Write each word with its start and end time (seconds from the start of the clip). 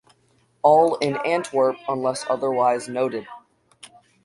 All 0.63 0.95
in 0.95 1.17
Antwerp 1.27 1.77
unless 1.87 2.25
otherwise 2.27 2.87
noted 2.89 3.27